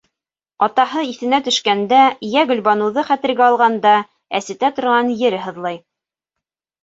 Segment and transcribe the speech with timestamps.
[0.67, 1.99] Атаһы иҫенә төшкәндә
[2.29, 3.91] йә Гөлбаныуҙы хәтергә алғанда
[4.39, 5.79] әсетә торған ере һыҙлай.